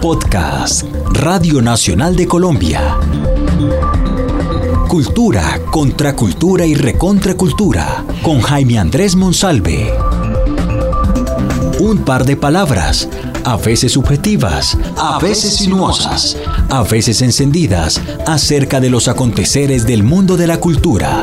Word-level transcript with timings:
Podcast 0.00 0.84
Radio 1.12 1.60
Nacional 1.60 2.16
de 2.16 2.26
Colombia. 2.26 2.98
Cultura, 4.88 5.60
contracultura 5.70 6.64
y 6.64 6.74
recontracultura 6.74 8.04
con 8.22 8.40
Jaime 8.40 8.78
Andrés 8.78 9.16
Monsalve. 9.16 9.92
Un 11.80 11.98
par 12.04 12.24
de 12.24 12.36
palabras, 12.36 13.08
a 13.44 13.56
veces 13.56 13.92
subjetivas, 13.92 14.78
a 14.96 15.18
veces 15.18 15.56
sinuosas, 15.56 16.36
a 16.70 16.82
veces 16.82 17.22
encendidas, 17.22 18.00
acerca 18.26 18.80
de 18.80 18.90
los 18.90 19.08
aconteceres 19.08 19.86
del 19.86 20.02
mundo 20.02 20.36
de 20.36 20.46
la 20.46 20.58
cultura. 20.58 21.22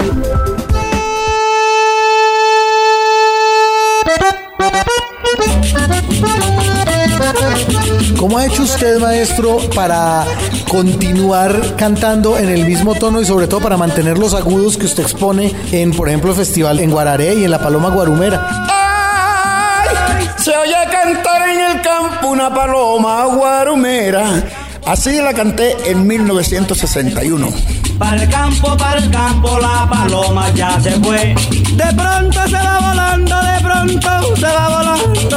¿Cómo 8.17 8.37
ha 8.37 8.45
hecho 8.45 8.63
usted, 8.63 8.99
maestro, 8.99 9.57
para 9.75 10.25
continuar 10.69 11.75
cantando 11.75 12.37
en 12.37 12.49
el 12.49 12.65
mismo 12.65 12.95
tono 12.95 13.21
y 13.21 13.25
sobre 13.25 13.47
todo 13.47 13.61
para 13.61 13.77
mantener 13.77 14.17
los 14.17 14.33
agudos 14.33 14.77
que 14.77 14.85
usted 14.85 15.03
expone 15.03 15.53
en, 15.71 15.91
por 15.91 16.07
ejemplo, 16.07 16.31
el 16.31 16.37
festival 16.37 16.79
en 16.79 16.91
Guararé 16.91 17.35
y 17.35 17.43
en 17.43 17.51
la 17.51 17.59
Paloma 17.59 17.89
Guarumera? 17.89 18.67
¡Ay! 18.69 20.29
Se 20.37 20.55
oye 20.55 20.75
cantar 20.91 21.49
en 21.49 21.59
el 21.59 21.81
campo 21.81 22.27
una 22.29 22.53
paloma 22.53 23.25
guarumera. 23.25 24.43
Así 24.85 25.19
la 25.21 25.33
canté 25.33 25.75
en 25.89 26.05
1961. 26.05 27.49
Para 27.97 28.21
el 28.23 28.29
campo, 28.29 28.75
para 28.77 28.99
el 28.99 29.09
campo, 29.09 29.57
la 29.59 29.87
paloma 29.89 30.51
ya 30.53 30.79
se 30.79 30.91
fue. 30.99 31.33
De 31.73 31.93
pronto 31.95 32.47
se 32.47 32.57
va 32.57 32.79
volando, 32.79 33.35
de 33.41 33.59
pronto 33.61 34.35
se 34.35 34.45
va 34.45 34.67
volando, 34.69 35.34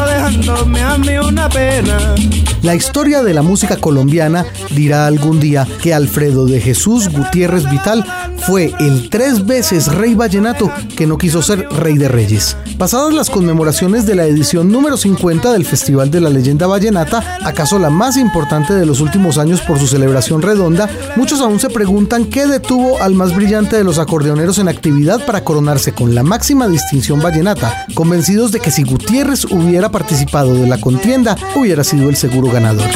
La 2.62 2.74
historia 2.74 3.22
de 3.22 3.34
la 3.34 3.42
música 3.42 3.76
colombiana 3.76 4.44
dirá 4.70 5.06
algún 5.06 5.38
día 5.40 5.66
que 5.82 5.94
Alfredo 5.94 6.46
de 6.46 6.60
Jesús 6.60 7.08
Gutiérrez 7.08 7.70
Vital 7.70 8.04
fue 8.46 8.72
el 8.78 9.10
tres 9.10 9.44
veces 9.46 9.88
rey 9.88 10.14
vallenato 10.14 10.70
que 10.96 11.06
no 11.06 11.18
quiso 11.18 11.42
ser 11.42 11.68
rey 11.70 11.98
de 11.98 12.08
reyes. 12.08 12.56
Pasadas 12.78 13.12
las 13.12 13.30
conmemoraciones 13.30 14.06
de 14.06 14.14
la 14.14 14.24
edición 14.24 14.70
número 14.70 14.96
50 14.96 15.52
del 15.52 15.64
Festival 15.64 16.10
de 16.10 16.20
la 16.20 16.30
Leyenda 16.30 16.66
Vallenata, 16.66 17.38
acaso 17.44 17.78
la 17.78 17.90
más 17.90 18.16
importante 18.16 18.72
de 18.74 18.86
los 18.86 19.00
últimos 19.00 19.38
años 19.38 19.60
por 19.60 19.78
su 19.78 19.86
celebración 19.86 20.42
redonda, 20.42 20.88
muchos 21.16 21.40
aún 21.40 21.58
se 21.58 21.70
preguntan 21.70 22.26
qué 22.26 22.46
detuvo 22.46 23.00
al 23.02 23.14
más 23.14 23.34
brillante 23.34 23.76
de 23.76 23.84
los 23.84 23.98
acordeoneros 23.98 24.58
en 24.58 24.68
actividad 24.68 25.24
para 25.26 25.44
coronarse 25.44 25.92
con 25.92 26.14
la 26.14 26.22
máxima 26.22 26.68
distinción 26.68 27.20
vallenata, 27.20 27.86
convencidos 27.94 28.52
de 28.52 28.60
que 28.60 28.70
si 28.70 28.84
Gutiérrez 28.84 29.44
hubiera 29.46 29.90
participado 29.90 30.54
de 30.54 30.66
la 30.66 30.80
contienda, 30.80 31.36
hubiera 31.56 31.82
sido 31.82 32.08
el 32.08 32.16
seguro 32.16 32.50
ganador. 32.50 32.88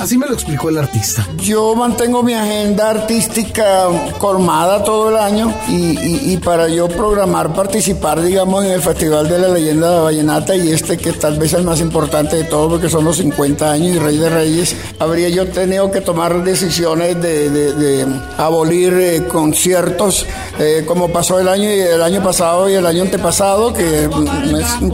Así 0.00 0.16
me 0.16 0.26
lo 0.26 0.34
explicó 0.34 0.68
el 0.68 0.78
artista. 0.78 1.26
Yo 1.42 1.74
mantengo 1.74 2.22
mi 2.22 2.32
agenda 2.32 2.90
artística 2.90 3.88
colmada 4.18 4.67
todo 4.76 5.08
el 5.08 5.16
año 5.16 5.52
y, 5.68 6.32
y, 6.32 6.36
para 6.36 6.68
yo 6.68 6.88
programar, 6.88 7.54
participar, 7.54 8.20
digamos, 8.20 8.64
en 8.64 8.72
el 8.72 8.82
Festival 8.82 9.28
de 9.28 9.38
la 9.38 9.48
Leyenda 9.48 10.02
Vallenata 10.02 10.54
y 10.54 10.70
este 10.70 10.98
que 10.98 11.12
tal 11.12 11.38
vez 11.38 11.52
es 11.52 11.58
el 11.58 11.64
más 11.64 11.80
importante 11.80 12.36
de 12.36 12.44
todos 12.44 12.72
porque 12.72 12.90
son 12.90 13.04
los 13.04 13.16
50 13.16 13.70
años 13.70 13.96
y 13.96 13.98
Rey 13.98 14.18
de 14.18 14.28
Reyes, 14.28 14.76
habría 14.98 15.30
yo 15.30 15.48
tenido 15.48 15.90
que 15.90 16.02
tomar 16.02 16.44
decisiones 16.44 17.20
de, 17.22 17.48
de, 17.50 17.72
de 17.72 18.06
abolir 18.36 18.92
eh, 18.92 19.24
conciertos 19.26 20.26
eh, 20.58 20.84
como 20.86 21.08
pasó 21.08 21.38
el 21.40 21.48
año 21.48 21.64
y 21.64 21.80
el 21.80 22.02
año 22.02 22.22
pasado 22.22 22.68
y 22.68 22.74
el 22.74 22.84
año 22.84 23.02
antepasado 23.02 23.72
que 23.72 24.08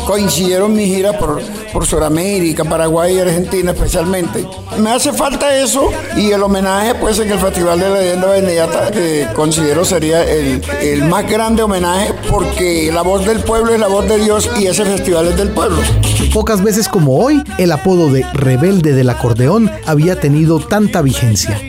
coincidieron 0.06 0.74
mis 0.74 0.86
giras 0.86 1.16
por, 1.16 1.42
por 1.72 1.86
Sudamérica, 1.86 2.64
Paraguay 2.64 3.16
y 3.16 3.20
Argentina 3.20 3.72
especialmente. 3.72 4.46
Me 4.78 4.90
hace 4.90 5.12
falta 5.12 5.56
eso 5.56 5.90
y 6.16 6.30
el 6.30 6.42
homenaje 6.42 6.94
pues 6.94 7.18
en 7.18 7.30
el 7.30 7.38
Festival 7.38 7.80
de 7.80 7.88
la 7.88 7.98
Leyenda 7.98 8.26
Vallenata 8.28 8.90
que 8.90 9.26
considero 9.34 9.63
sería 9.84 10.22
el, 10.24 10.62
el 10.80 11.04
más 11.04 11.28
grande 11.28 11.62
homenaje 11.62 12.12
porque 12.30 12.90
la 12.92 13.02
voz 13.02 13.26
del 13.26 13.40
pueblo 13.40 13.72
es 13.72 13.80
la 13.80 13.88
voz 13.88 14.08
de 14.08 14.18
Dios 14.18 14.48
y 14.58 14.66
ese 14.66 14.84
festival 14.84 15.28
es 15.28 15.36
del 15.36 15.50
pueblo. 15.50 15.78
Pocas 16.32 16.62
veces 16.62 16.88
como 16.88 17.18
hoy, 17.18 17.42
el 17.58 17.72
apodo 17.72 18.10
de 18.10 18.24
rebelde 18.32 18.92
del 18.92 19.10
acordeón 19.10 19.70
había 19.86 20.18
tenido 20.20 20.58
tanta 20.60 21.02
vigencia. 21.02 21.60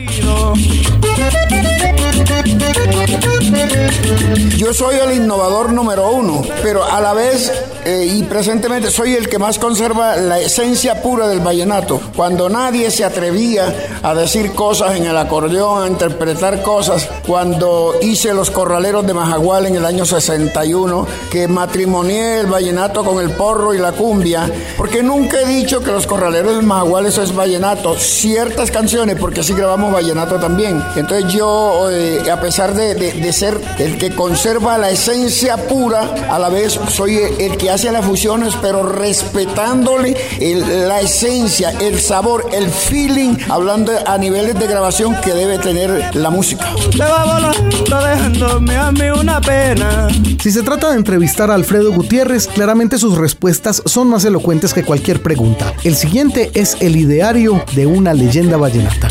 Yo 4.56 4.72
soy 4.72 4.96
el 4.96 5.16
innovador 5.16 5.72
número 5.72 6.10
uno, 6.10 6.42
pero 6.62 6.84
a 6.84 7.00
la 7.00 7.12
vez 7.12 7.52
eh, 7.88 8.04
y 8.04 8.24
presentemente 8.24 8.90
soy 8.90 9.14
el 9.14 9.28
que 9.28 9.38
más 9.38 9.60
conserva 9.60 10.16
la 10.16 10.40
esencia 10.40 11.00
pura 11.02 11.28
del 11.28 11.38
vallenato. 11.38 12.00
Cuando 12.16 12.48
nadie 12.48 12.90
se 12.90 13.04
atrevía 13.04 14.00
a 14.02 14.12
decir 14.12 14.54
cosas 14.54 14.96
en 14.96 15.06
el 15.06 15.16
acordeón, 15.16 15.84
a 15.84 15.86
interpretar 15.86 16.64
cosas, 16.64 17.08
cuando 17.24 17.94
hice 18.02 18.34
Los 18.34 18.50
Corraleros 18.50 19.06
de 19.06 19.14
Majagual 19.14 19.66
en 19.66 19.76
el 19.76 19.84
año 19.84 20.04
61, 20.04 21.06
que 21.30 21.46
matrimonié 21.46 22.40
el 22.40 22.46
vallenato 22.46 23.04
con 23.04 23.22
el 23.22 23.30
porro 23.30 23.72
y 23.72 23.78
la 23.78 23.92
cumbia, 23.92 24.50
porque 24.76 25.04
nunca 25.04 25.40
he 25.42 25.46
dicho 25.46 25.78
que 25.78 25.92
Los 25.92 26.08
Corraleros 26.08 26.56
de 26.56 26.62
Majagual 26.62 27.06
eso 27.06 27.22
es 27.22 27.32
vallenato. 27.32 27.94
Ciertas 27.94 28.72
canciones, 28.72 29.14
porque 29.14 29.42
así 29.42 29.54
grabamos 29.54 29.92
vallenato 29.92 30.40
también. 30.40 30.82
Entonces 30.96 31.32
yo, 31.32 31.88
eh, 31.92 32.28
a 32.32 32.40
pesar 32.40 32.74
de, 32.74 32.96
de, 32.96 33.12
de 33.12 33.32
ser 33.32 33.60
el 33.78 33.96
que 33.96 34.12
conserva 34.12 34.76
la 34.76 34.90
esencia 34.90 35.56
pura, 35.68 36.12
a 36.28 36.36
la 36.40 36.48
vez 36.48 36.80
soy 36.88 37.18
el 37.38 37.56
que 37.56 37.70
hace 37.70 37.75
las 37.84 38.04
fusiones, 38.04 38.54
pero 38.60 38.82
respetándole 38.82 40.16
el, 40.40 40.88
la 40.88 41.00
esencia, 41.00 41.70
el 41.80 42.00
sabor, 42.00 42.46
el 42.52 42.68
feeling, 42.70 43.36
hablando 43.48 43.92
a 44.06 44.16
niveles 44.18 44.58
de 44.58 44.66
grabación 44.66 45.14
que 45.20 45.34
debe 45.34 45.58
tener 45.58 46.16
la 46.16 46.30
música. 46.30 46.66
Se 46.90 46.98
va 46.98 47.24
volando 47.24 48.02
dejándome 48.02 48.76
a 48.76 48.90
mí 48.90 49.10
una 49.10 49.40
pena. 49.40 50.08
Si 50.40 50.50
se 50.50 50.62
trata 50.62 50.90
de 50.90 50.96
entrevistar 50.96 51.50
a 51.50 51.54
Alfredo 51.54 51.92
Gutiérrez, 51.92 52.46
claramente 52.46 52.98
sus 52.98 53.16
respuestas 53.18 53.82
son 53.84 54.08
más 54.08 54.24
elocuentes 54.24 54.72
que 54.72 54.82
cualquier 54.82 55.22
pregunta. 55.22 55.74
El 55.84 55.96
siguiente 55.96 56.50
es 56.54 56.78
el 56.80 56.96
ideario 56.96 57.62
de 57.74 57.86
una 57.86 58.14
leyenda 58.14 58.56
vallenata. 58.56 59.08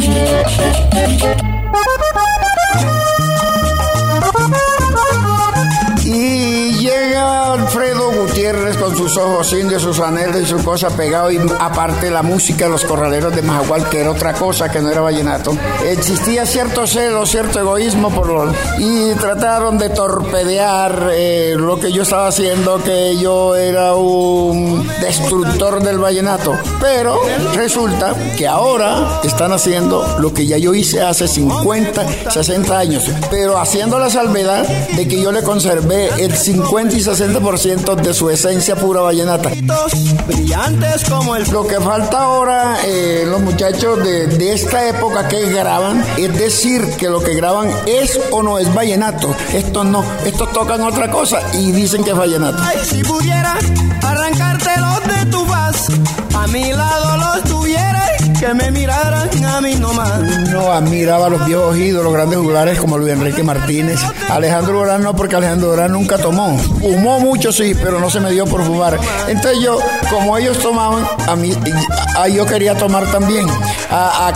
Con 8.45 8.95
sus 8.95 9.17
ojos 9.17 9.53
indios, 9.53 9.81
sus 9.81 9.99
anhelos 9.99 10.39
y 10.39 10.45
su 10.45 10.63
cosa 10.63 10.91
pegado 10.91 11.31
y 11.31 11.39
aparte 11.59 12.11
la 12.11 12.21
música 12.21 12.67
los 12.67 12.85
corraleros 12.85 13.35
de 13.35 13.41
Majagual, 13.41 13.89
que 13.89 14.01
era 14.01 14.11
otra 14.11 14.33
cosa 14.33 14.69
que 14.69 14.81
no 14.81 14.91
era 14.91 15.01
vallenato. 15.01 15.57
Existía 15.83 16.45
cierto 16.45 16.85
celo, 16.85 17.25
cierto 17.25 17.59
egoísmo 17.59 18.11
por 18.11 18.27
lo, 18.27 18.53
y 18.77 19.15
trataron 19.15 19.79
de 19.79 19.89
torpedear 19.89 21.09
eh, 21.11 21.55
lo 21.57 21.79
que 21.79 21.91
yo 21.91 22.03
estaba 22.03 22.27
haciendo, 22.27 22.83
que 22.83 23.17
yo 23.17 23.55
era 23.55 23.95
un 23.95 24.87
destructor 25.01 25.81
del 25.81 25.97
vallenato. 25.97 26.53
Pero 26.79 27.19
resulta 27.55 28.13
que 28.37 28.47
ahora 28.47 29.21
están 29.23 29.53
haciendo 29.53 30.19
lo 30.19 30.31
que 30.31 30.45
ya 30.45 30.59
yo 30.59 30.75
hice 30.75 31.01
hace 31.01 31.27
50, 31.27 32.29
60 32.29 32.77
años, 32.77 33.05
pero 33.31 33.57
haciendo 33.57 33.97
la 33.97 34.11
salvedad 34.11 34.67
de 34.67 35.07
que 35.07 35.19
yo 35.19 35.31
le 35.31 35.41
conservé 35.41 36.09
el 36.19 36.35
50 36.35 36.95
y 36.95 36.99
60% 36.99 37.95
de 37.95 38.13
su 38.13 38.34
esencia 38.35 38.75
pura 38.75 39.01
vallenata. 39.01 39.49
Brillantes 40.27 41.03
como 41.09 41.35
el 41.35 41.49
Lo 41.51 41.65
que 41.65 41.79
falta 41.79 42.23
ahora, 42.23 42.77
eh, 42.85 43.23
los 43.25 43.41
muchachos 43.41 44.03
de, 44.03 44.27
de, 44.27 44.53
esta 44.53 44.87
época 44.87 45.27
que 45.27 45.49
graban, 45.49 46.03
es 46.17 46.37
decir 46.37 46.81
que 46.97 47.09
lo 47.09 47.23
que 47.23 47.33
graban 47.33 47.69
es 47.85 48.19
o 48.31 48.43
no 48.43 48.59
es 48.59 48.73
vallenato. 48.73 49.33
Estos 49.53 49.85
no, 49.85 50.03
estos 50.25 50.51
tocan 50.51 50.81
otra 50.81 51.09
cosa 51.09 51.39
y 51.53 51.71
dicen 51.71 52.03
que 52.03 52.11
es 52.11 52.17
vallenato. 52.17 52.61
Ay, 52.61 52.77
si 52.83 53.03
pudiera 53.03 53.57
arrancártelos 54.03 55.03
de 55.07 55.25
tu 55.31 55.45
faz, 55.45 55.87
a 56.35 56.47
mi 56.47 56.73
lado 56.73 57.17
los 57.17 57.43
tuviera 57.43 58.05
que 58.39 58.53
me 58.53 58.71
miraran 58.71 59.29
a 59.45 59.61
mí 59.61 59.75
nomás. 59.75 60.19
No 60.51 60.71
admiraba 60.71 61.27
a 61.27 61.29
los 61.29 61.45
viejos 61.45 61.77
ídolos, 61.77 62.13
grandes 62.13 62.39
juglares 62.39 62.79
como 62.79 62.97
Luis 62.97 63.13
Enrique 63.13 63.43
Martínez. 63.43 63.99
Alejandro 64.29 64.79
Durán 64.79 65.03
no, 65.03 65.15
porque 65.15 65.35
Alejandro 65.35 65.69
Durán 65.69 65.91
nunca 65.91 66.17
tomó. 66.17 66.57
Fumó 66.57 67.19
mucho, 67.19 67.51
sí, 67.51 67.73
pero 67.75 67.99
no 67.99 68.09
se 68.09 68.19
me 68.19 68.31
dio 68.31 68.45
por 68.45 68.63
fumar. 68.63 68.99
Entonces 69.27 69.61
yo, 69.61 69.77
como 70.09 70.37
ellos 70.37 70.57
tomaban, 70.59 71.05
a 71.27 71.35
mí, 71.35 71.53
a, 72.17 72.27
yo 72.27 72.45
quería 72.45 72.75
tomar 72.77 73.05
también. 73.11 73.45
A, 73.89 74.27
a 74.27 74.33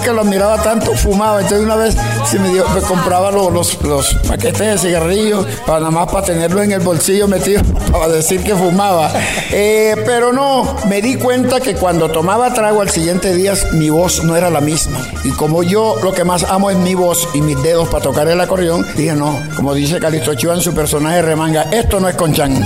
que 0.00 0.12
lo 0.12 0.20
admiraba 0.22 0.62
tanto, 0.62 0.94
fumaba. 0.94 1.40
Entonces 1.40 1.64
una 1.64 1.76
vez 1.76 1.96
se 2.28 2.38
me, 2.38 2.48
dio, 2.50 2.68
me 2.70 2.80
compraba 2.80 3.30
los, 3.30 3.82
los, 3.82 4.14
paquetes 4.28 4.58
de 4.58 4.78
cigarrillos 4.78 5.46
para 5.66 5.80
nada 5.80 5.90
más 5.90 6.10
para 6.10 6.26
tenerlo 6.26 6.62
en 6.62 6.72
el 6.72 6.80
bolsillo 6.80 7.26
metido 7.26 7.62
para 7.92 8.08
decir 8.08 8.42
que 8.42 8.54
fumaba. 8.54 9.10
Eh, 9.50 9.96
pero 10.04 10.32
no, 10.32 10.76
me 10.86 11.00
di 11.02 11.16
cuenta 11.16 11.60
que 11.60 11.74
cuando 11.74 12.10
tomaba 12.10 12.52
trago 12.52 12.80
al 12.80 12.90
siguiente 12.90 13.34
día 13.34 13.54
mi 13.72 13.90
voz 13.90 14.22
no 14.24 14.36
era 14.36 14.50
la 14.50 14.60
misma. 14.60 15.00
Y 15.24 15.30
como 15.30 15.62
yo 15.62 15.96
lo 16.02 16.12
que 16.12 16.24
más 16.24 16.44
amo 16.44 16.70
es 16.70 16.76
mi 16.76 16.94
voz 16.94 17.28
y 17.34 17.40
mis 17.40 17.60
dedos 17.62 17.88
para 17.88 18.02
tocar 18.02 18.28
el 18.28 18.40
acordeón, 18.40 18.86
dije 18.96 19.14
no, 19.14 19.40
como 19.56 19.74
dice 19.74 19.98
Calixto 19.98 20.32
Ochoa 20.32 20.54
en 20.54 20.60
su 20.60 20.74
personaje 20.74 21.22
remanga, 21.22 21.62
esto 21.72 22.00
no 22.00 22.08
es 22.08 22.14
Conchan. 22.16 22.62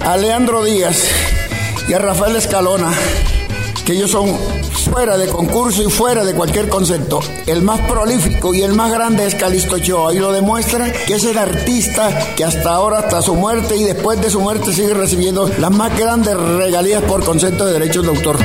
A 0.00 0.16
Leandro 0.16 0.64
Díaz 0.64 1.02
y 1.88 1.92
a 1.92 1.98
Rafael 1.98 2.36
Escalona, 2.36 2.90
que 3.84 3.92
ellos 3.92 4.10
son 4.10 4.34
fuera 4.90 5.18
de 5.18 5.28
concurso 5.28 5.82
y 5.82 5.90
fuera 5.90 6.24
de 6.24 6.32
cualquier 6.32 6.70
concepto. 6.70 7.20
El 7.46 7.60
más 7.60 7.80
prolífico 7.80 8.54
y 8.54 8.62
el 8.62 8.72
más 8.72 8.90
grande 8.90 9.26
es 9.26 9.34
Calisto 9.34 9.76
Ochoa 9.76 10.14
y 10.14 10.18
lo 10.18 10.32
demuestra 10.32 10.90
que 10.90 11.16
es 11.16 11.24
el 11.24 11.36
artista 11.36 12.34
que 12.34 12.44
hasta 12.44 12.70
ahora, 12.70 13.00
hasta 13.00 13.20
su 13.20 13.34
muerte 13.34 13.76
y 13.76 13.84
después 13.84 14.22
de 14.22 14.30
su 14.30 14.40
muerte 14.40 14.72
sigue 14.72 14.94
recibiendo 14.94 15.50
las 15.58 15.70
más 15.70 15.96
grandes 15.98 16.34
regalías 16.34 17.02
por 17.02 17.22
concepto 17.22 17.66
de 17.66 17.74
derechos 17.74 18.04
de 18.04 18.08
autor. 18.08 18.38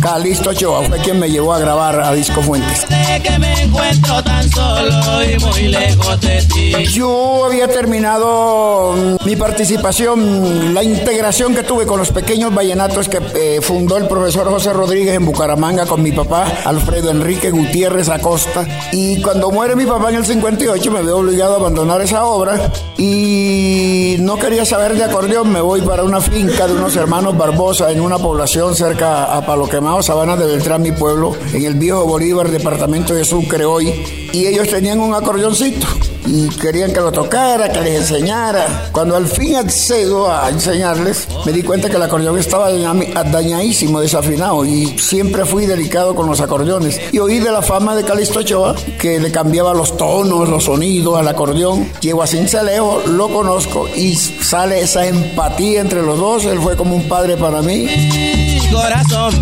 Calisto 0.00 0.50
Ochoa 0.50 0.84
fue 0.84 0.98
quien 0.98 1.18
me 1.18 1.30
llevó 1.30 1.52
a 1.52 1.58
grabar 1.58 2.00
a 2.00 2.12
Disco 2.12 2.40
Fuentes. 2.42 2.86
que 3.22 3.38
me 3.38 3.62
encuentro 3.62 4.22
tan 4.22 4.50
solo 4.50 5.24
y 5.24 5.38
muy 5.38 5.68
lejos 5.68 6.20
de 6.20 6.42
ti. 6.42 6.72
Yo 6.92 7.44
había 7.44 7.68
terminado 7.68 8.94
mm, 8.96 9.26
mi 9.26 9.36
participación, 9.36 10.74
la 10.74 10.82
integración 10.82 11.54
que 11.54 11.62
tuve 11.62 11.86
con 11.86 11.98
los 11.98 12.10
pequeños 12.10 12.54
vallenatos 12.54 13.08
que 13.08 13.20
eh, 13.34 13.60
fundó 13.60 13.96
el 13.96 14.06
profesor 14.06 14.48
José 14.48 14.72
Rodríguez 14.72 15.14
en 15.14 15.26
Bucaramanga 15.26 15.86
con 15.86 16.02
mi 16.02 16.12
papá, 16.12 16.46
Alfredo 16.64 17.10
Enrique 17.10 17.50
Gutiérrez 17.50 18.08
Acosta. 18.08 18.66
Y 18.92 19.20
cuando 19.20 19.50
muere 19.50 19.76
mi 19.76 19.86
papá 19.86 20.10
en 20.10 20.16
el 20.16 20.26
58 20.26 20.90
me 20.90 21.02
veo 21.02 21.18
obligado 21.18 21.54
a 21.54 21.56
abandonar 21.56 22.00
esa 22.00 22.24
obra 22.24 22.70
y 22.96 24.16
no 24.20 24.36
quería 24.38 24.64
saber 24.64 24.94
de 24.94 25.04
acordeón, 25.04 25.52
me 25.52 25.60
voy 25.60 25.82
para 25.82 26.04
una 26.04 26.20
finca 26.20 26.66
de 26.66 26.74
unos 26.74 26.96
hermanos 26.96 27.36
Barbosa 27.36 27.90
en 27.90 28.00
una 28.00 28.18
población 28.18 28.74
cerca 28.74 29.36
a 29.36 29.44
Palo 29.44 29.67
Quemado, 29.68 30.02
Sabana 30.02 30.36
de 30.36 30.46
Beltrán, 30.46 30.82
mi 30.82 30.92
pueblo, 30.92 31.36
en 31.52 31.64
el 31.64 31.74
viejo 31.74 32.04
Bolívar, 32.06 32.50
departamento 32.50 33.14
de 33.14 33.24
Sucre 33.24 33.64
hoy, 33.64 33.88
y 34.32 34.46
ellos 34.46 34.68
tenían 34.68 35.00
un 35.00 35.14
acordeoncito 35.14 35.86
y 36.26 36.48
querían 36.48 36.92
que 36.92 37.00
lo 37.00 37.10
tocara, 37.10 37.72
que 37.72 37.80
les 37.80 38.00
enseñara. 38.00 38.90
Cuando 38.92 39.16
al 39.16 39.26
fin 39.26 39.56
accedo 39.56 40.30
a 40.30 40.48
enseñarles, 40.50 41.26
me 41.46 41.52
di 41.52 41.62
cuenta 41.62 41.88
que 41.88 41.96
el 41.96 42.02
acordeón 42.02 42.38
estaba 42.38 42.70
dañadísimo, 42.70 44.00
desafinado 44.00 44.64
y 44.64 44.98
siempre 44.98 45.44
fui 45.44 45.66
delicado 45.66 46.14
con 46.14 46.26
los 46.26 46.40
acordeones. 46.40 47.00
Y 47.12 47.18
oí 47.18 47.38
de 47.38 47.50
la 47.50 47.62
fama 47.62 47.96
de 47.96 48.04
Calisto 48.04 48.40
Ochoa 48.40 48.74
que 49.00 49.18
le 49.18 49.32
cambiaba 49.32 49.72
los 49.72 49.96
tonos, 49.96 50.48
los 50.48 50.64
sonidos 50.64 51.18
al 51.18 51.28
acordeón. 51.28 51.90
Llego 52.00 52.22
a 52.22 52.26
Cincelejo, 52.26 53.02
lo 53.06 53.28
conozco 53.28 53.88
y 53.88 54.14
sale 54.14 54.80
esa 54.80 55.06
empatía 55.06 55.80
entre 55.80 56.02
los 56.02 56.18
dos. 56.18 56.44
Él 56.44 56.60
fue 56.60 56.76
como 56.76 56.94
un 56.94 57.08
padre 57.08 57.36
para 57.36 57.62
mí. 57.62 58.57
Corazón 58.72 59.40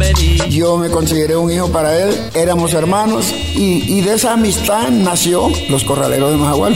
Yo 0.48 0.76
me 0.78 0.88
consideré 0.90 1.36
un 1.36 1.50
hijo 1.50 1.68
para 1.68 1.96
él, 1.98 2.30
éramos 2.34 2.74
hermanos 2.74 3.32
y, 3.32 3.98
y 3.98 4.00
de 4.00 4.14
esa 4.14 4.32
amistad 4.32 4.88
nació 4.88 5.48
los 5.68 5.84
corraleros 5.84 6.30
de 6.30 6.36
Majagual 6.36 6.74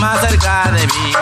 más 0.00 0.20
cerca 0.20 0.70
de 0.72 0.86
mí. 0.86 1.12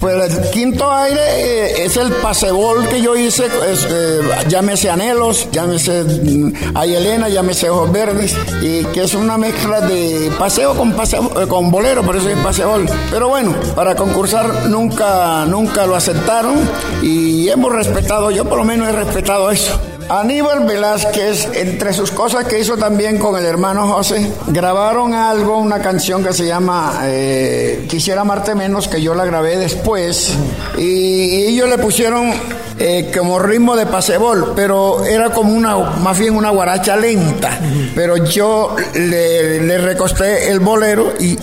Pues 0.00 0.34
el 0.34 0.50
quinto 0.50 0.90
aire 0.90 1.20
eh, 1.20 1.84
es 1.84 1.96
el 1.96 2.12
pasebol 2.12 2.88
que 2.88 3.00
yo 3.00 3.16
hice, 3.16 3.46
eh, 3.46 4.20
llámese 4.48 4.90
Anhelos, 4.90 5.48
llámese 5.52 6.04
mm, 6.04 6.76
Ayelena, 6.76 7.28
llámese 7.28 7.70
Ojos 7.70 7.92
Verdes, 7.92 8.36
y 8.62 8.84
que 8.86 9.04
es 9.04 9.14
una 9.14 9.38
mezcla 9.38 9.80
de 9.80 10.30
paseo 10.38 10.74
con 10.74 10.92
paseo, 10.92 11.30
eh, 11.40 11.46
con 11.46 11.70
bolero, 11.70 12.02
por 12.02 12.16
eso 12.16 12.28
es 12.28 12.38
pasebol. 12.38 12.86
Pero 13.10 13.28
bueno, 13.28 13.54
para 13.74 13.94
concursar 13.94 14.66
nunca, 14.68 15.44
nunca 15.46 15.86
lo 15.86 15.96
aceptaron 15.96 16.54
y 17.02 17.48
hemos 17.48 17.72
respetado, 17.72 18.30
yo 18.30 18.44
por 18.44 18.58
lo 18.58 18.64
menos 18.64 18.88
he 18.88 18.92
respetado 18.92 19.50
eso. 19.50 19.78
Aníbal 20.08 20.66
Velázquez, 20.66 21.48
entre 21.54 21.92
sus 21.94 22.10
cosas 22.10 22.44
que 22.44 22.58
hizo 22.58 22.76
también 22.76 23.18
con 23.18 23.38
el 23.38 23.46
hermano 23.46 23.88
José, 23.88 24.30
grabaron 24.48 25.14
algo, 25.14 25.56
una 25.56 25.80
canción 25.80 26.22
que 26.22 26.32
se 26.32 26.46
llama 26.46 27.00
eh, 27.04 27.83
Quisiera 27.94 28.22
amarte 28.22 28.56
menos, 28.56 28.88
que 28.88 29.00
yo 29.00 29.14
la 29.14 29.24
grabé 29.24 29.56
después, 29.56 30.32
y 30.76 31.44
ellos 31.44 31.68
le 31.68 31.78
pusieron 31.78 32.32
eh, 32.76 33.12
como 33.16 33.38
ritmo 33.38 33.76
de 33.76 33.86
pasebol, 33.86 34.52
pero 34.56 35.04
era 35.04 35.30
como 35.30 35.52
una, 35.52 35.76
más 35.76 36.18
bien 36.18 36.34
una 36.34 36.50
guaracha 36.50 36.96
lenta. 36.96 37.56
Pero 37.94 38.16
yo 38.16 38.74
le, 38.94 39.78
recosté 39.78 40.50
el 40.50 40.58
bolero 40.58 41.12
y, 41.20 41.36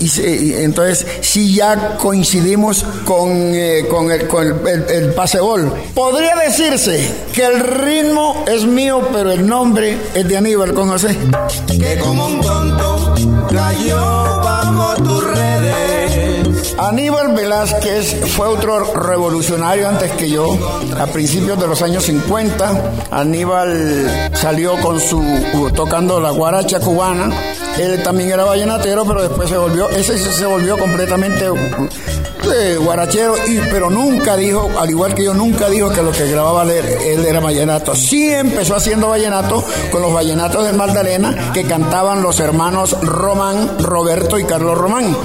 entonces 0.62 1.06
sí 1.22 1.54
ya 1.54 1.96
coincidimos 1.96 2.84
con, 3.06 3.30
eh, 3.32 3.86
con, 3.88 4.10
el, 4.10 5.14
pasebol. 5.14 5.72
Podría 5.94 6.36
decirse 6.36 7.14
que 7.32 7.46
el 7.46 7.60
ritmo 7.60 8.44
es 8.46 8.66
mío, 8.66 9.08
pero 9.10 9.32
el 9.32 9.46
nombre 9.46 9.96
es 10.14 10.28
de 10.28 10.36
Aníbal 10.36 10.74
con 10.74 10.90
José. 10.90 11.16
Que 11.66 11.98
como 11.98 12.26
un 12.26 12.40
tonto 12.42 13.14
cayó 13.48 13.96
bajo 14.44 15.20
redes. 15.22 15.31
Aníbal 16.88 17.32
Velázquez 17.36 18.32
fue 18.32 18.48
otro 18.48 18.92
revolucionario 18.94 19.88
antes 19.88 20.10
que 20.12 20.28
yo. 20.28 20.58
A 20.98 21.06
principios 21.06 21.56
de 21.60 21.68
los 21.68 21.80
años 21.80 22.02
50, 22.02 23.08
Aníbal 23.12 24.30
salió 24.34 24.76
con 24.80 24.98
su 24.98 25.22
tocando 25.76 26.20
la 26.20 26.30
guaracha 26.30 26.80
cubana. 26.80 27.30
Él 27.78 28.02
también 28.02 28.30
era 28.30 28.42
vallenatero, 28.42 29.04
pero 29.04 29.22
después 29.22 29.48
se 29.48 29.56
volvió, 29.56 29.88
ese 29.90 30.18
se 30.18 30.44
volvió 30.44 30.76
completamente 30.76 31.48
eh, 32.54 32.76
guarachero, 32.76 33.34
y, 33.46 33.58
pero 33.70 33.90
nunca 33.90 34.36
dijo, 34.36 34.70
al 34.78 34.90
igual 34.90 35.14
que 35.14 35.24
yo, 35.24 35.34
nunca 35.34 35.68
dijo 35.68 35.90
que 35.90 36.02
lo 36.02 36.12
que 36.12 36.28
grababa 36.28 36.62
él, 36.64 37.24
era 37.24 37.40
vallenato. 37.40 37.94
Sí 37.94 38.30
empezó 38.30 38.76
haciendo 38.76 39.08
vallenato 39.08 39.64
con 39.90 40.02
los 40.02 40.12
vallenatos 40.12 40.66
de 40.66 40.72
Magdalena 40.72 41.52
que 41.52 41.64
cantaban 41.64 42.22
los 42.22 42.40
hermanos 42.40 42.96
Román, 43.02 43.78
Roberto 43.78 44.38
y 44.38 44.44
Carlos 44.44 44.76
Román. 44.76 45.16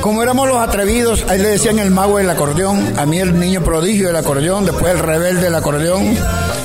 Como 0.00 0.22
éramos 0.22 0.48
los 0.48 0.58
atrevidos, 0.58 1.24
ahí 1.28 1.38
le 1.38 1.50
decían 1.50 1.78
el 1.78 1.90
mago 1.90 2.18
del 2.18 2.28
acordeón, 2.28 2.98
a 2.98 3.06
mí 3.06 3.18
el 3.18 3.38
niño 3.38 3.62
prodigio 3.62 4.08
del 4.08 4.16
acordeón, 4.16 4.64
después 4.64 4.92
el 4.92 4.98
rebelde 4.98 5.42
del 5.42 5.54
acordeón. 5.54 6.16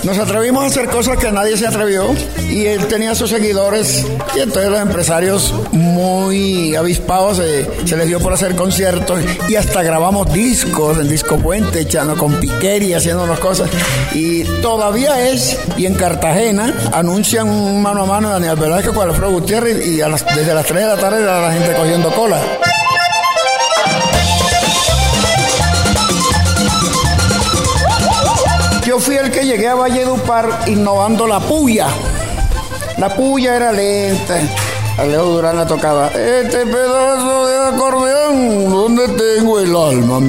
Nos 0.03 0.17
atrevimos 0.17 0.63
a 0.63 0.67
hacer 0.67 0.88
cosas 0.88 1.17
que 1.17 1.31
nadie 1.31 1.57
se 1.57 1.67
atrevió 1.67 2.15
y 2.50 2.65
él 2.65 2.88
tenía 2.88 3.13
sus 3.13 3.29
seguidores 3.29 4.05
y 4.36 4.39
entonces 4.39 4.71
los 4.71 4.79
empresarios 4.79 5.53
muy 5.71 6.75
avispados 6.75 7.38
se, 7.38 7.95
les 7.95 8.07
dio 8.07 8.19
por 8.19 8.33
hacer 8.33 8.55
conciertos 8.55 9.19
y 9.50 9.55
hasta 9.55 9.83
grabamos 10.07 10.33
discos 10.33 10.97
en 10.99 11.09
Disco 11.09 11.35
Puente, 11.35 11.81
echando 11.81 12.15
con 12.15 12.39
Piqueri, 12.39 12.93
haciendo 12.93 13.27
las 13.27 13.39
cosas 13.39 13.69
y 14.13 14.45
todavía 14.61 15.27
es 15.27 15.59
y 15.75 15.85
en 15.85 15.95
Cartagena 15.95 16.73
anuncian 16.93 17.49
un 17.49 17.81
mano 17.81 18.03
a 18.03 18.05
mano 18.05 18.29
de 18.29 18.35
Daniel 18.35 18.55
Velázquez 18.55 18.93
con 18.93 19.09
Alfredo 19.09 19.31
Gutiérrez 19.31 19.85
y 19.85 19.97
desde 19.97 20.53
las 20.53 20.65
3 20.65 20.81
de 20.81 20.85
la 20.85 20.95
tarde 20.95 21.25
la 21.25 21.51
gente 21.51 21.73
cogiendo 21.73 22.09
cola. 22.11 22.41
Yo 28.85 29.01
fui 29.01 29.17
el 29.17 29.29
que 29.29 29.45
llegué 29.45 29.67
a 29.67 29.75
Valledupar 29.75 30.61
innovando 30.67 31.27
la 31.27 31.41
puya. 31.41 31.87
La 32.97 33.13
puya 33.13 33.57
era 33.57 33.73
lenta. 33.73 34.39
Alejo 34.98 35.25
Durán 35.25 35.58
la 35.58 35.68
tocaba. 35.68 36.08
Este 36.08 36.66
pedazo 36.66 37.48
de 37.48 37.75
acordeón, 37.75 38.70
¿dónde 38.72 39.08
tengo 39.10 39.60
el 39.60 39.75
alma 39.75 40.20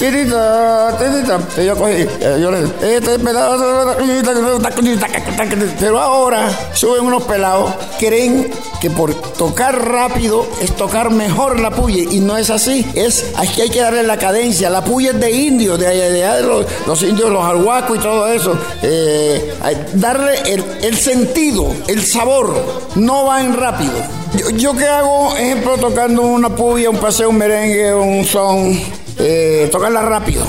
mío? 0.00 0.10
Titita, 0.10 0.98
titita. 0.98 1.62
Yo 1.62 1.76
cogí, 1.76 2.06
yo 2.40 2.50
le 2.50 2.96
este 2.96 3.18
pedazo 3.18 3.94
de 3.96 5.66
Pero 5.80 6.00
ahora 6.00 6.48
suben 6.74 7.04
unos 7.04 7.22
pelados, 7.24 7.72
creen 7.98 8.50
que 8.80 8.90
por 8.90 9.14
tocar 9.14 9.88
rápido 9.90 10.46
es 10.60 10.74
tocar 10.76 11.10
mejor 11.10 11.60
la 11.60 11.70
puya 11.70 12.04
y 12.10 12.20
no 12.20 12.36
es 12.36 12.50
así. 12.50 12.86
Es 12.94 13.24
que 13.54 13.62
hay 13.62 13.70
que 13.70 13.80
darle 13.80 14.02
la 14.02 14.18
cadencia. 14.18 14.70
La 14.70 14.84
puya 14.84 15.10
es 15.10 15.20
de 15.20 15.30
indios, 15.30 15.78
de 15.78 15.86
allá 15.86 16.34
de, 16.34 16.42
los, 16.42 16.66
los, 16.86 17.02
indios, 17.02 17.30
los 17.30 17.44
arhuacos 17.44 17.98
y 17.98 18.00
todo 18.00 18.26
eso. 18.28 18.58
Eh, 18.82 19.54
darle 19.94 20.34
el, 20.82 20.96
sentido, 20.96 21.72
el 21.88 22.04
sabor. 22.04 22.54
No 22.96 23.26
va 23.26 23.40
en 23.40 23.54
rápido. 23.54 23.92
Yo, 24.56 24.74
qué 24.74 24.86
hago, 24.86 25.34
ejemplo, 25.36 25.78
tocando 25.78 26.22
una 26.22 26.54
puya, 26.54 26.90
un 26.90 26.98
paseo, 26.98 27.30
un 27.30 27.38
merengue, 27.38 27.94
un 27.94 28.24
son, 28.24 28.78
eh, 29.18 29.68
tocarla 29.70 30.02
rápido. 30.02 30.44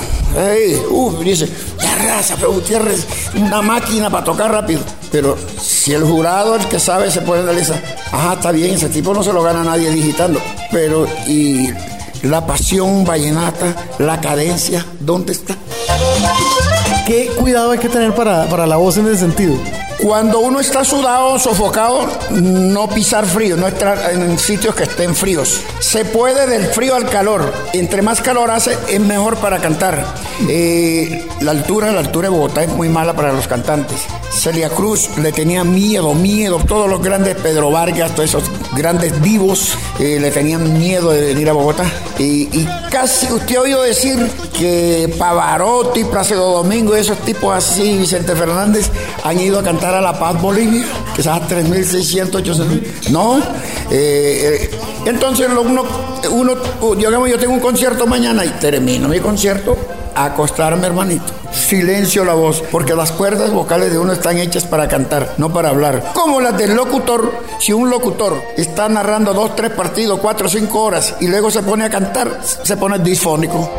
Uf, 0.90 1.20
dice, 1.20 1.48
la 1.78 1.94
raza, 2.14 2.36
pero 2.36 2.52
Gutiérrez, 2.52 3.06
una 3.34 3.62
máquina 3.62 4.10
para 4.10 4.24
tocar 4.24 4.50
rápido. 4.50 4.80
Pero 5.10 5.36
si 5.60 5.92
el 5.94 6.04
jurado, 6.04 6.54
el 6.56 6.66
que 6.66 6.78
sabe, 6.78 7.10
se 7.10 7.22
puede 7.22 7.42
analizar, 7.42 7.82
ajá, 8.12 8.34
está 8.34 8.52
bien, 8.52 8.74
ese 8.74 8.88
tipo 8.88 9.14
no 9.14 9.22
se 9.22 9.32
lo 9.32 9.42
gana 9.42 9.64
nadie 9.64 9.90
digitando. 9.90 10.40
Pero, 10.70 11.06
y 11.26 11.70
la 12.22 12.46
pasión 12.46 13.04
vallenata, 13.04 13.74
la 13.98 14.20
cadencia, 14.20 14.84
¿dónde 15.00 15.32
está? 15.32 15.56
¿Qué 17.06 17.30
cuidado 17.38 17.70
hay 17.70 17.78
que 17.78 17.88
tener 17.88 18.14
para, 18.14 18.46
para 18.48 18.66
la 18.66 18.76
voz 18.76 18.98
en 18.98 19.06
ese 19.06 19.18
sentido? 19.18 19.54
Cuando 19.98 20.38
uno 20.38 20.60
está 20.60 20.84
sudado, 20.84 21.40
sofocado, 21.40 22.08
no 22.30 22.88
pisar 22.88 23.26
frío, 23.26 23.56
no 23.56 23.66
estar 23.66 24.12
en 24.12 24.38
sitios 24.38 24.74
que 24.76 24.84
estén 24.84 25.16
fríos. 25.16 25.60
Se 25.80 26.04
puede 26.04 26.46
del 26.46 26.66
frío 26.66 26.94
al 26.94 27.10
calor. 27.10 27.52
Entre 27.72 28.00
más 28.00 28.20
calor 28.20 28.50
hace, 28.52 28.78
es 28.88 29.00
mejor 29.00 29.38
para 29.38 29.58
cantar. 29.58 30.04
Eh, 30.46 31.26
la 31.40 31.50
altura, 31.50 31.90
la 31.90 32.00
altura 32.00 32.28
de 32.28 32.34
Bogotá 32.34 32.62
es 32.62 32.70
muy 32.70 32.88
mala 32.88 33.14
para 33.14 33.32
los 33.32 33.48
cantantes. 33.48 34.02
Celia 34.30 34.68
Cruz 34.70 35.10
le 35.18 35.32
tenía 35.32 35.64
miedo, 35.64 36.14
miedo. 36.14 36.60
Todos 36.66 36.88
los 36.88 37.02
grandes, 37.02 37.34
Pedro 37.36 37.70
Vargas, 37.70 38.14
todos 38.14 38.28
esos 38.28 38.44
grandes 38.76 39.20
vivos, 39.20 39.76
eh, 39.98 40.18
le 40.20 40.30
tenían 40.30 40.78
miedo 40.78 41.10
de 41.10 41.22
venir 41.22 41.48
a 41.48 41.52
Bogotá. 41.52 41.84
Y, 42.18 42.46
casi 42.90 43.32
usted 43.32 43.56
ha 43.56 43.60
oído 43.62 43.82
decir 43.82 44.30
que 44.56 45.12
Pavarotti, 45.18 46.04
Plácido 46.04 46.52
Domingo 46.52 46.94
esos 46.94 47.18
tipos 47.18 47.54
así, 47.54 47.98
Vicente 47.98 48.34
Fernández, 48.36 48.90
han 49.24 49.40
ido 49.40 49.58
a 49.58 49.62
cantar 49.62 49.94
a 49.94 50.00
La 50.00 50.18
Paz, 50.18 50.40
Bolivia, 50.40 50.84
que 51.14 51.20
es 51.20 51.26
a 51.26 51.40
3.600, 51.40 52.34
800. 52.36 53.10
No. 53.10 53.40
Eh, 53.90 54.70
entonces 55.04 55.48
uno, 55.48 55.84
uno, 56.30 56.94
digamos, 56.94 57.28
yo 57.28 57.38
tengo 57.38 57.54
un 57.54 57.60
concierto 57.60 58.06
mañana 58.06 58.44
y 58.44 58.50
termino 58.50 59.08
mi 59.08 59.18
concierto 59.20 59.97
acostarme, 60.24 60.86
hermanito. 60.86 61.32
Silencio 61.52 62.24
la 62.24 62.34
voz, 62.34 62.62
porque 62.70 62.94
las 62.94 63.12
cuerdas 63.12 63.50
vocales 63.52 63.90
de 63.92 63.98
uno 63.98 64.12
están 64.12 64.38
hechas 64.38 64.64
para 64.64 64.88
cantar, 64.88 65.34
no 65.38 65.52
para 65.52 65.70
hablar. 65.70 66.12
Como 66.14 66.40
las 66.40 66.56
del 66.56 66.74
locutor, 66.74 67.32
si 67.58 67.72
un 67.72 67.90
locutor 67.90 68.42
está 68.56 68.88
narrando 68.88 69.32
dos, 69.32 69.56
tres 69.56 69.70
partidos, 69.70 70.20
cuatro, 70.20 70.48
cinco 70.48 70.82
horas 70.82 71.14
y 71.20 71.28
luego 71.28 71.50
se 71.50 71.62
pone 71.62 71.84
a 71.84 71.90
cantar, 71.90 72.40
se 72.42 72.76
pone 72.76 72.98
disfónico. 72.98 73.70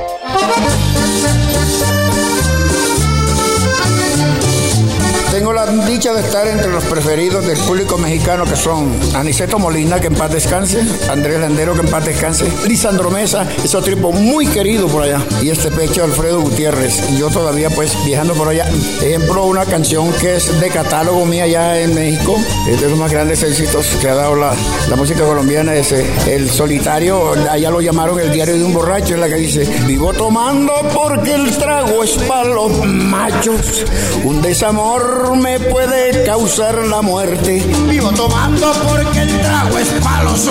Tengo 5.39 5.53
la 5.53 5.65
dicha 5.67 6.11
de 6.11 6.19
estar 6.19 6.45
entre 6.47 6.69
los 6.69 6.83
preferidos 6.83 7.47
del 7.47 7.57
público 7.59 7.97
mexicano 7.97 8.43
que 8.43 8.57
son 8.57 8.93
Aniceto 9.15 9.57
Molina, 9.57 9.97
que 9.97 10.07
en 10.07 10.15
paz 10.15 10.33
descanse, 10.33 10.85
Andrés 11.09 11.39
Landero, 11.39 11.75
que 11.75 11.79
en 11.79 11.87
paz 11.87 12.03
descanse, 12.03 12.45
Lisandro 12.67 13.09
Mesa, 13.09 13.47
es 13.63 13.73
otro 13.73 13.95
tipo 13.95 14.11
muy 14.11 14.47
querido 14.47 14.87
por 14.87 15.03
allá, 15.03 15.25
y 15.41 15.49
este 15.49 15.71
pecho 15.71 16.03
Alfredo 16.03 16.41
Gutiérrez. 16.41 17.09
Y 17.11 17.19
yo 17.19 17.29
todavía 17.29 17.69
pues 17.69 17.95
viajando 18.03 18.33
por 18.33 18.49
allá. 18.49 18.69
Ejemplo, 19.01 19.45
una 19.45 19.65
canción 19.65 20.11
que 20.19 20.35
es 20.35 20.59
de 20.59 20.67
catálogo 20.67 21.25
mía 21.25 21.45
allá 21.45 21.79
en 21.79 21.95
México, 21.95 22.35
es 22.67 22.81
de 22.81 22.89
los 22.89 22.99
más 22.99 23.09
grandes 23.09 23.41
éxitos 23.41 23.85
que 24.01 24.09
ha 24.09 24.15
dado 24.15 24.35
la, 24.35 24.53
la 24.89 24.95
música 24.97 25.23
colombiana, 25.23 25.73
es 25.73 25.93
eh, 25.93 26.05
El 26.27 26.49
Solitario, 26.49 27.31
allá 27.49 27.69
lo 27.69 27.79
llamaron 27.79 28.19
El 28.19 28.33
Diario 28.33 28.57
de 28.57 28.65
un 28.65 28.73
Borracho, 28.73 29.13
es 29.13 29.21
la 29.21 29.29
que 29.29 29.35
dice, 29.35 29.65
vivo 29.87 30.11
tomando 30.11 30.73
porque 30.93 31.33
el 31.33 31.55
trago 31.57 32.03
es 32.03 32.17
para 32.23 32.49
los 32.49 32.85
machos, 32.85 33.85
un 34.25 34.41
desamor 34.41 35.28
me 35.35 35.59
puede 35.59 36.23
causar 36.25 36.75
la 36.85 37.01
muerte. 37.01 37.63
Vivo 37.87 38.11
tomando 38.11 38.71
porque 38.87 39.21
el 39.21 39.39
trago 39.41 39.77
es 39.77 39.87
para 40.03 40.23
los 40.23 40.45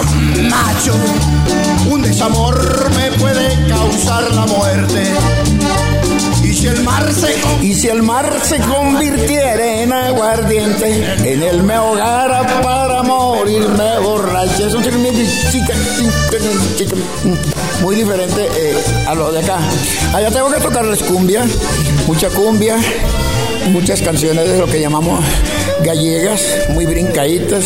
machos. 0.48 0.96
Un 1.90 2.02
desamor 2.02 2.90
me 2.96 3.10
puede 3.18 3.68
causar 3.68 4.30
la 4.34 4.46
muerte. 4.46 5.02
Y 6.42 6.54
si 6.54 6.66
el 6.66 6.82
mar 6.82 7.12
se 7.12 7.34
y 7.64 7.74
si 7.74 7.88
el 7.88 8.02
mar 8.02 8.32
se 8.42 8.58
convirtiera 8.58 9.82
en 9.82 9.92
aguardiente, 9.92 11.14
en 11.24 11.42
él 11.42 11.62
me 11.62 11.74
ahogara 11.74 12.62
para 12.62 13.02
morirme 13.02 13.98
borracha. 14.00 14.66
Es 14.66 14.74
un 14.74 14.82
chica, 14.82 15.74
muy 17.82 17.96
diferente 17.96 18.48
eh, 18.56 18.76
a 19.06 19.14
lo 19.14 19.32
de 19.32 19.40
acá. 19.40 19.58
Allá 20.14 20.30
tengo 20.30 20.50
que 20.50 20.60
tocarles 20.60 21.02
cumbia, 21.02 21.44
mucha 22.06 22.28
cumbia 22.30 22.76
muchas 23.70 24.02
canciones 24.02 24.48
de 24.48 24.58
lo 24.58 24.66
que 24.66 24.80
llamamos 24.80 25.20
gallegas, 25.84 26.42
muy 26.70 26.86
brincaditas, 26.86 27.64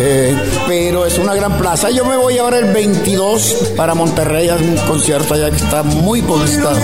eh, 0.00 0.34
pero 0.66 1.06
es 1.06 1.18
una 1.18 1.34
gran 1.34 1.58
plaza. 1.58 1.90
Yo 1.90 2.04
me 2.04 2.16
voy 2.16 2.38
ahora 2.38 2.58
el 2.58 2.72
22 2.72 3.72
para 3.76 3.94
Monterrey 3.94 4.48
a 4.48 4.56
un 4.56 4.76
concierto 4.88 5.34
allá 5.34 5.50
que 5.50 5.56
está 5.56 5.82
muy 5.82 6.22
publicitado. 6.22 6.76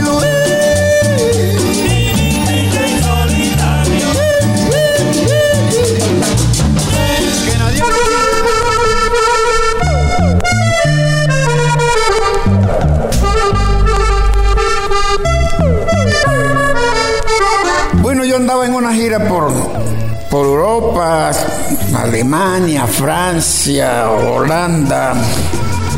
Alemania, 22.09 22.87
Francia, 22.87 24.11
Holanda, 24.11 25.12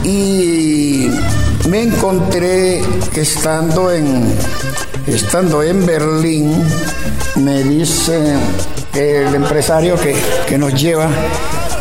y 0.02 1.09
me 1.69 1.83
encontré 1.83 2.83
que 3.14 3.21
estando 3.21 3.93
en, 3.93 4.25
estando 5.07 5.62
en 5.62 5.87
Berlín, 5.87 6.64
me 7.37 7.62
dice 7.62 8.35
el 8.93 9.37
empresario 9.37 9.95
que, 10.00 10.17
que 10.49 10.59
nos 10.59 10.75
lleva 10.75 11.09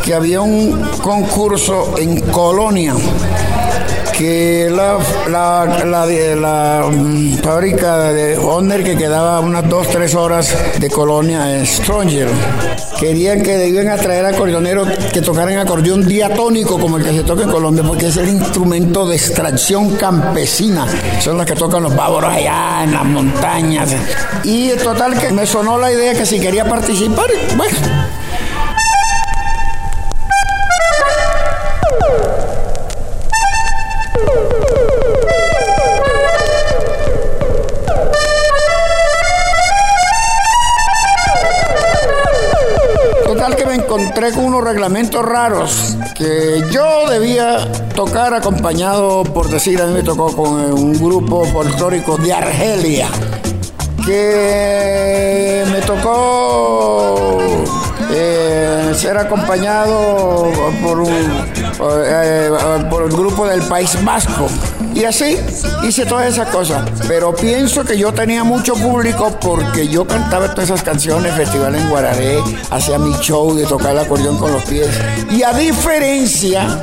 que 0.04 0.14
había 0.14 0.40
un 0.40 0.80
concurso 1.02 1.98
en 1.98 2.20
Colonia 2.30 2.94
que 4.20 4.68
la, 4.70 4.98
la, 5.30 6.04
la, 6.36 6.84
mm, 6.90 7.38
fábrica 7.38 8.12
de 8.12 8.36
Honor 8.36 8.84
que 8.84 8.94
quedaba 8.94 9.40
unas 9.40 9.66
dos, 9.66 9.88
tres 9.88 10.14
horas 10.14 10.54
de 10.78 10.90
colonia 10.90 11.64
Stronger. 11.64 12.28
Querían 12.98 13.42
que 13.42 13.56
debían 13.56 13.88
atraer 13.88 14.26
acordeoneros 14.26 14.90
que 15.10 15.22
tocaran 15.22 15.56
acordeón 15.56 16.06
diatónico 16.06 16.78
como 16.78 16.98
el 16.98 17.04
que 17.04 17.12
se 17.12 17.22
toca 17.22 17.44
en 17.44 17.50
Colombia, 17.50 17.82
porque 17.82 18.08
es 18.08 18.16
el 18.18 18.28
instrumento 18.28 19.08
de 19.08 19.16
extracción 19.16 19.96
campesina. 19.96 20.86
Son 21.22 21.38
los 21.38 21.46
que 21.46 21.54
tocan 21.54 21.82
los 21.82 21.96
bávaros 21.96 22.30
allá 22.30 22.84
en 22.84 22.92
las 22.92 23.04
montañas. 23.06 23.96
Y 24.44 24.68
total 24.72 25.18
que 25.18 25.32
me 25.32 25.46
sonó 25.46 25.78
la 25.78 25.90
idea 25.90 26.12
que 26.12 26.26
si 26.26 26.38
quería 26.38 26.66
participar, 26.66 27.28
bueno 27.56 28.19
encontré 44.20 44.32
con 44.36 44.52
unos 44.52 44.64
reglamentos 44.64 45.24
raros 45.24 45.96
que 46.14 46.62
yo 46.70 47.08
debía 47.08 47.72
tocar 47.94 48.34
acompañado, 48.34 49.24
por 49.24 49.48
decir, 49.48 49.80
a 49.80 49.86
mí 49.86 49.94
me 49.94 50.02
tocó 50.02 50.34
con 50.36 50.52
un 50.72 50.92
grupo 50.92 51.44
folclórico 51.46 52.18
de 52.18 52.32
Argelia, 52.32 53.08
que 54.04 55.64
me 55.72 55.80
tocó 55.80 57.38
eh, 58.10 58.92
ser 58.94 59.16
acompañado 59.16 60.50
por, 60.82 61.00
un, 61.00 61.08
eh, 62.04 62.50
por 62.90 63.04
el 63.04 63.10
grupo 63.10 63.46
del 63.46 63.62
País 63.62 63.96
Vasco. 64.04 64.48
Y 64.94 65.04
así 65.04 65.36
hice 65.82 66.04
todas 66.06 66.32
esas 66.32 66.48
cosas. 66.48 66.88
Pero 67.06 67.34
pienso 67.34 67.84
que 67.84 67.96
yo 67.96 68.12
tenía 68.12 68.44
mucho 68.44 68.74
público 68.74 69.36
porque 69.40 69.88
yo 69.88 70.06
cantaba 70.06 70.50
todas 70.50 70.70
esas 70.70 70.82
canciones, 70.82 71.34
Festival 71.34 71.74
en 71.74 71.88
Guararé, 71.88 72.38
hacía 72.70 72.98
mi 72.98 73.12
show 73.20 73.54
de 73.54 73.64
tocar 73.66 73.92
el 73.92 74.00
acordeón 74.00 74.38
con 74.38 74.52
los 74.52 74.64
pies. 74.64 74.88
Y 75.30 75.42
a 75.42 75.52
diferencia 75.52 76.82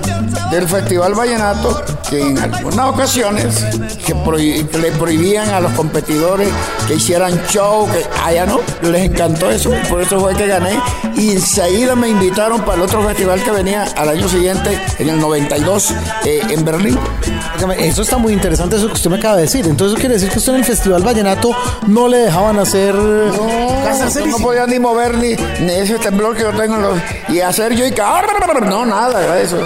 del 0.51 0.67
Festival 0.67 1.13
Vallenato, 1.13 1.81
que 2.09 2.21
en 2.21 2.37
algunas 2.37 2.87
ocasiones 2.87 3.65
que, 4.05 4.13
le 4.77 4.91
prohibían 4.93 5.49
a 5.49 5.59
los 5.59 5.73
competidores 5.73 6.49
que 6.87 6.95
hicieran 6.95 7.39
show, 7.49 7.87
que 7.91 8.05
allá 8.23 8.45
no, 8.45 8.59
les 8.89 9.09
encantó 9.09 9.51
eso, 9.51 9.71
por 9.89 10.01
eso 10.01 10.19
fue 10.19 10.33
que 10.35 10.47
gané. 10.47 10.79
Y 11.15 11.31
enseguida 11.31 11.95
me 11.95 12.09
invitaron 12.09 12.61
para 12.61 12.75
el 12.75 12.81
otro 12.81 13.05
festival 13.05 13.43
que 13.43 13.51
venía 13.51 13.83
al 13.95 14.09
año 14.09 14.27
siguiente, 14.29 14.79
en 14.99 15.09
el 15.09 15.19
92, 15.19 15.91
eh, 16.25 16.41
en 16.49 16.63
Berlín. 16.63 16.97
Eso 17.97 18.03
está 18.03 18.19
muy 18.19 18.31
interesante, 18.31 18.75
eso 18.75 18.85
que 18.85 18.93
usted 18.93 19.09
me 19.09 19.17
acaba 19.17 19.37
de 19.37 19.41
decir. 19.41 19.65
Entonces, 19.65 19.93
eso 19.93 19.99
quiere 19.99 20.13
decir 20.13 20.29
que 20.29 20.37
usted 20.37 20.51
en 20.51 20.59
el 20.59 20.65
Festival 20.65 21.01
Vallenato 21.01 21.49
no 21.87 22.07
le 22.07 22.17
dejaban 22.17 22.59
hacer. 22.59 22.93
No, 22.93 24.27
no 24.27 24.37
podía 24.37 24.67
ni 24.67 24.77
mover 24.77 25.17
ni, 25.17 25.31
ese 25.31 25.97
temblor 25.97 26.35
que 26.35 26.43
yo 26.43 26.51
tengo 26.51 26.77
y 27.27 27.39
hacer 27.39 27.73
yo 27.73 27.87
y 27.87 27.91
que. 27.91 28.03
No, 28.67 28.85
nada, 28.85 29.39
eso. 29.39 29.57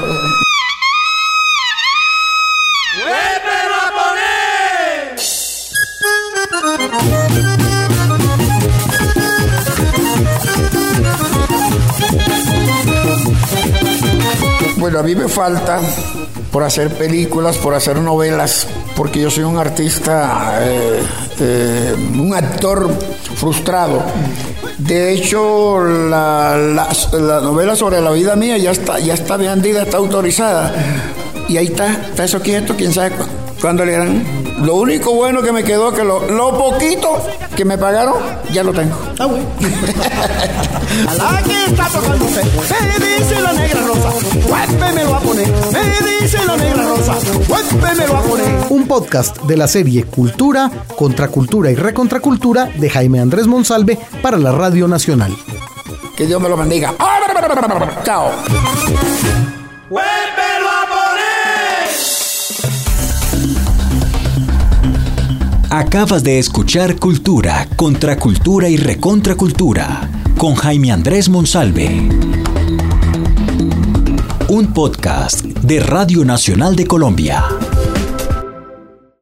Bueno, 14.78 15.00
a 15.00 15.04
mí 15.04 15.16
me 15.16 15.28
falta 15.28 15.82
por 16.52 16.64
hacer 16.64 16.90
películas, 16.90 17.58
por 17.58 17.74
hacer 17.74 17.98
novelas, 17.98 18.68
porque 18.96 19.22
yo 19.22 19.32
soy 19.32 19.44
un 19.44 19.58
artista, 19.58 20.60
eh, 20.62 21.02
eh, 21.40 21.96
un 22.20 22.34
actor 22.34 22.90
frustrado. 23.36 24.04
De 24.78 25.14
hecho, 25.14 25.82
la, 25.82 26.58
la, 26.58 27.42
novela 27.42 27.76
sobre 27.76 28.02
la 28.02 28.12
vida 28.12 28.36
mía 28.36 28.58
ya 28.58 28.72
está, 28.72 29.00
ya 29.00 29.14
está 29.14 29.38
vendida, 29.38 29.84
está 29.84 29.98
autorizada. 29.98 30.74
Y 31.48 31.58
ahí 31.58 31.68
está, 31.68 31.92
está 31.92 32.26
eso 32.26 32.42
quieto, 32.42 32.76
quién 32.76 32.94
sabe 32.94 33.12
cuándo 33.12 33.41
le 33.62 33.96
harán. 33.96 34.26
Lo 34.66 34.76
único 34.76 35.14
bueno 35.14 35.42
que 35.42 35.52
me 35.52 35.64
quedó 35.64 35.90
es 35.90 35.96
que 35.96 36.04
lo, 36.04 36.28
lo, 36.28 36.58
poquito 36.58 37.22
que 37.56 37.64
me 37.64 37.78
pagaron, 37.78 38.16
ya 38.52 38.64
lo 38.64 38.74
tengo. 38.74 38.96
Ah, 39.20 39.26
bueno. 39.28 39.46
Aquí 41.38 41.56
está 41.68 41.86
tocando 41.88 42.26
usted. 42.26 42.44
Me 42.44 43.06
dice 43.06 43.40
la 43.40 43.54
negra 43.54 43.82
rosa. 43.82 44.10
me 44.94 45.04
lo 45.04 45.12
va 45.12 45.18
a 45.18 45.22
poner. 45.22 45.48
Me 45.48 46.22
dice 46.22 46.46
la 46.46 46.58
negra 46.58 46.84
rosa. 46.86 47.14
me 47.96 48.08
lo 48.08 48.14
va 48.14 48.20
a 48.20 48.24
poner. 48.24 48.48
Un 48.70 48.88
podcast 48.88 49.38
de 49.44 49.58
la 49.58 49.68
serie 49.68 50.06
Cultura, 50.06 50.72
Contracultura 50.96 51.70
y 51.70 51.76
Recontracultura 51.76 52.66
de 52.66 52.90
Jaime 52.90 53.20
Andrés 53.20 53.46
Monsalve 53.46 53.98
para 54.24 54.38
la 54.38 54.52
Radio 54.52 54.88
Nacional. 54.88 55.36
Que 56.18 56.26
Dios 56.26 56.42
me 56.42 56.50
lo 56.50 56.58
bendiga. 56.58 56.94
Chao. 58.04 58.32
Acabas 65.74 66.22
de 66.26 66.38
escuchar 66.38 66.98
Cultura, 66.98 67.66
Contracultura 67.78 68.68
y 68.68 68.76
Recontracultura 68.76 70.12
con 70.38 70.54
Jaime 70.54 70.92
Andrés 70.92 71.30
Monsalve. 71.30 72.10
Un 74.50 74.74
podcast 74.74 75.46
de 75.46 75.80
Radio 75.80 76.26
Nacional 76.26 76.76
de 76.76 76.86
Colombia. 76.86 77.46